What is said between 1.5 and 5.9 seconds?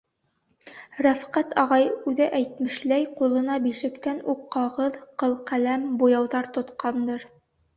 ағай, үҙе әйтмешләй, ҡулына бишектә үк ҡағыҙ, ҡылҡәләм,